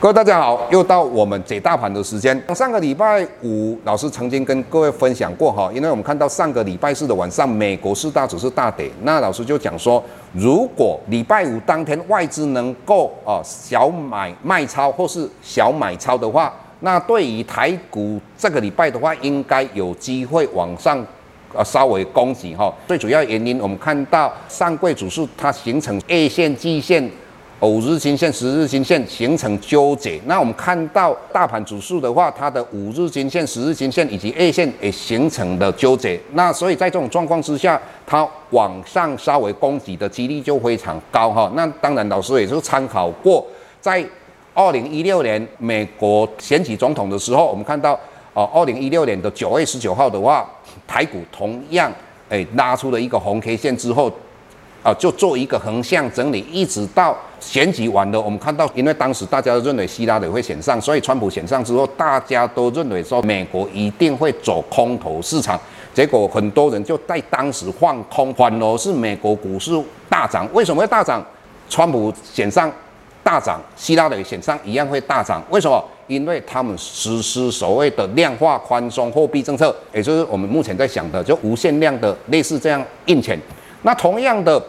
[0.00, 2.40] 各位大家好，又到我们解大盘的时间。
[2.54, 10.00] 上个礼拜五，老师曾经跟各位分享过哈，因为我们看到上个礼拜四的晚上，美国四大指数大跌，那老师就讲说，
[10.32, 20.96] 如果礼拜五当天外资能够啊小买卖超或是小买超的话，那对于台股这个礼拜的话，应该有机会往上
[21.52, 22.72] 啊稍微攻击哈。
[22.86, 27.10] 最主要原因，我们看到上柜指数它形成 A 线、季线。
[27.60, 41.50] 五日均线、十日均线形成纠结，那我们看到大盘指数的话，它的五日均线、十日均线以及 A 线也形成了纠结，那所以在这种状况之下，它往上稍微攻击的几率就非常高哈。
[41.56, 43.44] 那当然，老师也是参考过，
[43.80, 44.04] 在
[44.54, 47.98] 二零一六年美国选举总统的时候，我们看到
[48.34, 50.48] 哦，二零一六年的九月十九号的话，
[50.86, 51.92] 台股同样
[52.28, 54.12] 诶拉出了一个红 K 线之后。
[54.82, 65.60] 啊，就做一个横向整理，一直到选举完了，我们看到，因为当时大家都认为希拉里会选上，所以川普选上之后，大家都认为说美国一定会走空头市场，
[65.92, 69.72] 结果很多人就在当时放空，反而是美国股市
[70.08, 70.48] 大涨。
[70.52, 71.24] 为什么会大涨？
[71.68, 72.72] 川普选上
[73.22, 75.42] 大涨，希拉里选上一样会大涨。
[75.50, 75.84] 为什么？
[76.06, 83.38] 因为他们实施所谓的量化宽松货币政策，也就是我们目前在想的，就无限量的类似这样印钱。
[83.82, 84.62] 那同样的，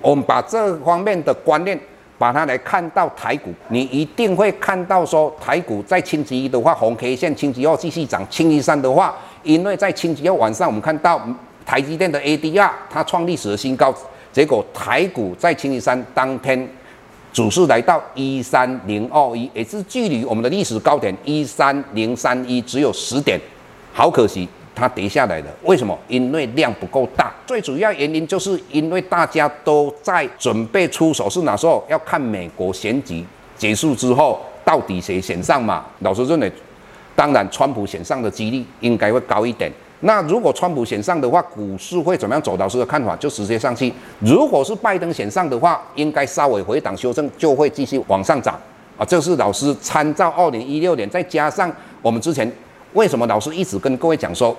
[0.00, 1.78] 我们把这方面的观念，
[2.18, 11.20] 把它来看到台股，你一定会看到说，台股在星期一的话，红 K 线，星期二继续涨，星期三的话，因为在星期二晚上，我们看到
[11.64, 13.94] 台积电的 ADR 它创历史的新高，
[14.32, 16.68] 结果台股在星期三当天，
[17.32, 23.40] 指数来到一三零二一，也是距离我们的历史高点一三零三一只有十点，
[23.92, 24.48] 好可惜。
[24.76, 25.98] 它跌下来的，为什么？
[26.06, 27.32] 因为量不够大。
[27.46, 31.82] 最主要原因就是因为大家都在准备出手，是哪时候？
[31.88, 33.24] 要看美国选举
[33.56, 35.86] 结束之后，到底谁选上嘛？
[36.00, 36.52] 老师认为，
[37.14, 39.72] 当然川普选上的几率应该会高一点。
[40.00, 42.54] 那如果川普选上的话，股市会怎么样走？
[42.58, 43.90] 老师的看法就直接上去。
[44.20, 48.54] 如果是拜登选上的话，应该稍微回档修正，就会继续往上涨。
[48.98, 51.72] 啊，这是老师参照二零一六年，再加上
[52.02, 52.50] 我们之前
[52.92, 54.54] 为什么老师一直跟各位讲说。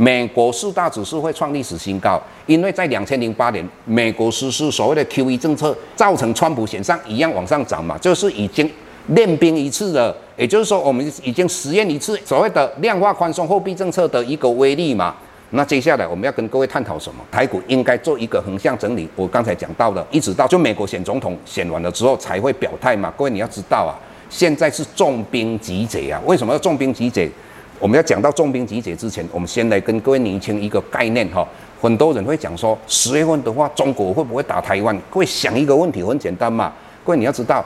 [0.00, 8.70] 美国四大指数会创历史新高，因为在两千零八年，美国实施所谓的 QE 政策，造成川普选上一样往上涨嘛，就是已经
[9.08, 10.16] 练兵一次了。
[10.36, 15.12] 也就是说，我们已经实验一次所谓的量化宽松货币政策的一个威力嘛。
[15.50, 17.20] 那接下来我们要跟各位探讨什么？
[17.32, 19.08] 台股应该做一个横向整理。
[19.16, 23.12] 我刚才讲到的，一直到就美国选总统选完了之后才会表态嘛。
[23.18, 23.98] 各位你要知道啊，
[24.30, 26.22] 现在是重兵集结啊。
[26.24, 27.28] 为什么要重兵集结？
[27.80, 31.46] 我们要讲到重兵集结之前，我们先来跟各位厘清一个概念哈。
[31.80, 34.96] 很多人会讲说，十月份的话，中国会不会打台湾？
[35.10, 36.72] 各位想一个问题，很简单嘛。
[37.04, 37.64] 各位你要知道，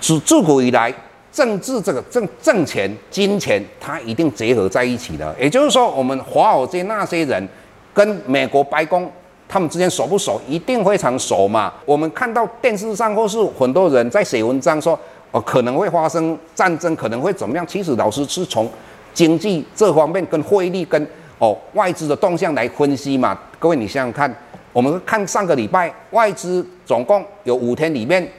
[0.00, 0.94] 自自古以来，
[1.32, 5.34] 政治这个挣挣钱、金钱，它一定结合在一起的。
[5.40, 7.48] 也就是说，我们华尔街那些人
[7.92, 9.10] 跟美国白宫
[9.48, 10.40] 他们之间熟不熟？
[10.48, 11.72] 一定非常熟嘛。
[11.84, 14.96] 我们看到电视上或是很多人在写文章说，
[15.32, 17.66] 哦，可能会发生战争，可能会怎么样？
[17.66, 18.70] 其实老师是从
[19.16, 21.02] 经济这方面跟汇率跟
[21.38, 24.32] 哦外资的动向来分析嘛，各位你想想看，
[24.74, 28.30] 我们看上个礼拜外资总共有五天里面，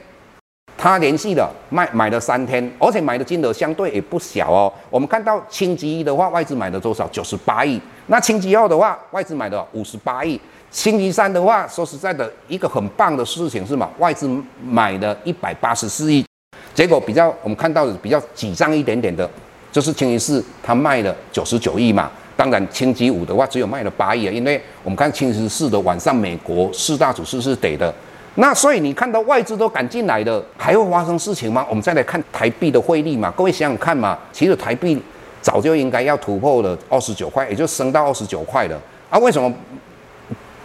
[0.76, 4.72] 他连续的卖买了三天，而且买的金额相对也不小哦。
[4.88, 7.08] 我们看到星期一的话，外资买了多少？
[7.08, 7.80] 九十八亿。
[8.06, 10.40] 那星期二的话，外资买了五十八亿。
[10.70, 14.30] 星期三的话，说实在的，一个很棒的事情是嘛，外资
[14.64, 16.24] 买了一百八十四亿。
[16.72, 19.28] 结果比较我们看到的比较紧张一点点的。
[19.70, 22.10] 就是清一四，他卖了九十九亿嘛。
[22.36, 24.30] 当然，星期五的话只有卖了八亿啊。
[24.30, 27.92] 因为我们看清一四的晚上，美国四大指数是跌的。
[28.36, 31.66] 那所以你看到外资都敢进来的，还会发生事情吗？
[31.68, 33.32] 我们再来看台币的汇率嘛。
[33.36, 34.96] 各位想想看嘛，其实台币
[35.42, 38.80] 早就应该要突破了二十九块，也就升到二十九块了
[39.10, 39.18] 啊。
[39.18, 39.52] 为什么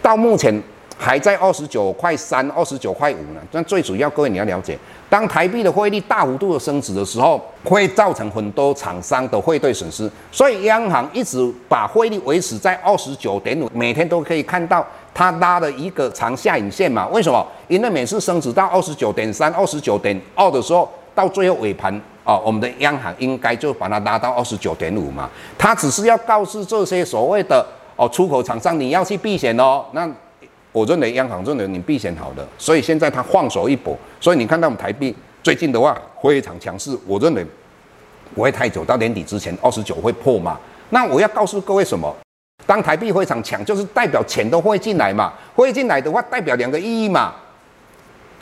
[0.03, 0.61] 到目前
[0.97, 3.41] 还在二十九块三、二十九块五呢？
[3.51, 4.77] 但最主要，各位你要了解。
[5.09, 17.07] 当台币的汇率大幅度的升值的时候，会造成很多厂商的汇兑损失，所以央行一直把汇率维持在二十九点五，每天都可以看到它拉了一个长下影线嘛？
[17.09, 17.45] 为什么？
[17.67, 25.29] 因为每次升值到二十九点三、二十九点二的时候，到最后尾盘啊，我们的央行应该就把它拉到二十九点五嘛。
[25.59, 27.63] 它只是要告诉这些所谓的
[27.95, 29.85] 哦出口厂商，你要去避险哦。
[29.91, 30.09] 那
[30.73, 36.97] 我认为央行认为你避险好的，所以现在他放手一搏，所以你看到我们台币最近的话非常强势。
[37.07, 37.45] 我认为
[38.33, 40.59] 不会太久，到年底之前二十九会破嘛。
[40.89, 42.13] 那我要告诉各位什么？
[42.65, 45.33] 当台币非常强，就是代表钱都会进来嘛。
[45.55, 47.35] 会进来的话，代表两个意义嘛。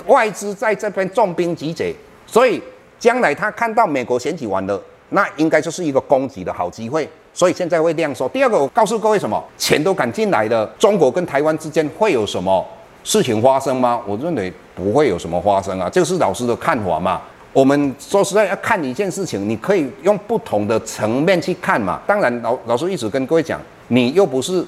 [0.08, 1.94] 外资在这边重兵集结，
[2.26, 2.62] 所以
[2.98, 8.28] 将来他看到美国选举完了，那应该就是一个攻击的好机会，所以现在会这样说。
[8.30, 9.44] 第二个，我告诉各位什么？
[9.58, 12.66] 钱都敢进来的，中国跟台湾之间会有什么
[13.04, 14.02] 事情发生吗？
[14.06, 17.22] 我认为不会有什么发生啊，这是老师的看法嘛。
[17.54, 22.02] 我们说实在要看一件事情，你可以用不同的层面去看嘛。
[22.06, 24.66] 当然老，老老师一直跟各位讲，你又不是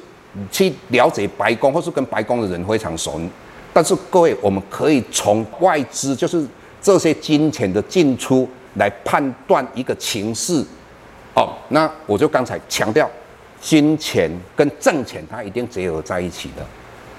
[0.51, 3.19] 去了解白宫，或是跟白宫的人非常熟，
[3.71, 6.45] 但是各位，我们可以从外资，就是。
[6.83, 10.61] 这些金钱的进出来判断一个情势，
[11.35, 13.09] 哦，那我就刚才强调，
[13.59, 16.63] 金钱跟挣钱它一定结合在一起的，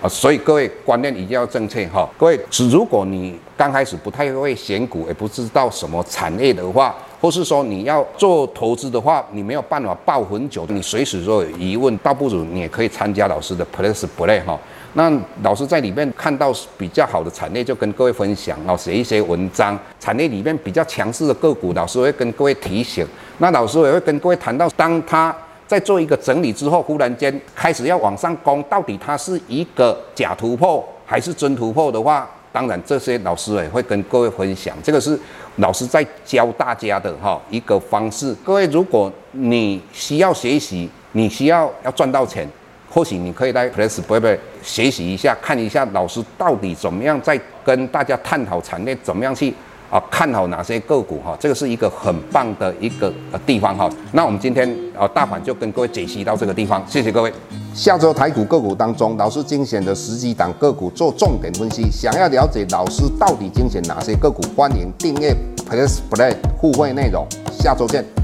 [0.01, 2.09] 啊，所以各位观念一定要正确哈。
[2.17, 14.59] 各位，是如果你刚开始不太会选股，也不知道什么产业的话，或是说你要做投资的话，你没有办法抱很久，你随时都有疑问，倒不如你也可以参加老师的 Plus Play 哈。
[14.96, 15.12] 那
[15.43, 19.79] 老师在里面看到比较好的产业，就跟各位分享哦，写一些文章。
[19.99, 23.06] 产业里面比较强势的个股，老师会跟各位提醒。
[23.38, 25.35] 那老师也会跟各位谈到，当他
[25.67, 34.76] 在做一个整理之后，忽然间开始要往上攻，到底它是一个假突破还是真突破的话，当然这些老师也会跟各位分享。
[34.85, 35.19] 这个是
[35.56, 38.32] 老师在教大家的哈一个方式。
[38.44, 42.49] 各位，如果你需要学习，你需要要赚到钱。
[42.94, 49.52] 或许你可以来 Press Play 学习一下，看一下老师到底怎么样在跟大家探讨产业，怎么样去
[49.91, 53.91] 啊看好哪些个股哈，这个是一个很棒的一个呃地方哈。
[54.12, 57.32] 那我们今天啊大盘就跟各位解析到这个地方，谢谢各位。
[57.75, 65.35] 下周台股个股当中，老师精选的十几档个股做重点分析，想要了解老师到底精选哪些个股，欢迎订阅
[65.69, 67.26] Plus Play 互惠内容。
[67.50, 68.24] 下周见。